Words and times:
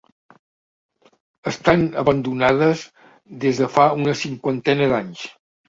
Estan 1.51 1.83
abandonades 2.05 2.83
des 3.47 3.63
de 3.63 3.71
fa 3.77 3.89
una 4.03 4.19
cinquantena 4.25 4.93
d'anys. 4.97 5.25